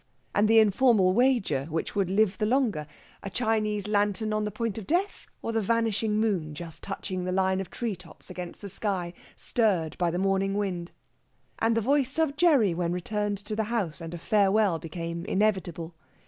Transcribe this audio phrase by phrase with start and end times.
[0.33, 2.87] And the informal wager which would live the longer
[3.21, 7.31] a Chinese lantern at the point of death, or the vanishing moon just touching the
[7.31, 10.91] line of tree tops against the sky, stirred by the morning wind.
[11.59, 15.93] And the voice of Gerry when return to the house and a farewell became inevitable.